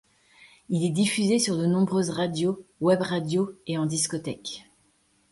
[0.69, 4.65] Il est diffusé sur de nombreuses radios, webradios, et en discothèque.